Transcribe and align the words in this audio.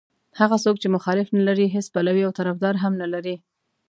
هغه 0.39 0.57
څوک 0.63 0.75
چې 0.81 0.87
مخالف 0.95 1.27
نه 1.37 1.41
لري 1.49 1.67
هېڅ 1.75 1.85
پلوی 1.93 2.23
او 2.25 2.31
طرفدار 2.39 2.75
هم 2.83 2.93
نه 3.01 3.07
لري. 3.13 3.35